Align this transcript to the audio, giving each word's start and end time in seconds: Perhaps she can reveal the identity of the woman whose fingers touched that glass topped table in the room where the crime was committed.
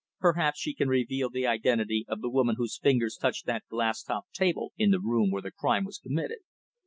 Perhaps 0.19 0.59
she 0.59 0.73
can 0.73 0.87
reveal 0.89 1.29
the 1.29 1.45
identity 1.45 2.05
of 2.07 2.21
the 2.21 2.29
woman 2.31 2.55
whose 2.57 2.79
fingers 2.79 3.15
touched 3.15 3.45
that 3.45 3.67
glass 3.67 4.01
topped 4.01 4.33
table 4.33 4.73
in 4.75 4.89
the 4.89 4.99
room 4.99 5.29
where 5.29 5.43
the 5.43 5.51
crime 5.51 5.85
was 5.85 5.99
committed. 5.99 6.39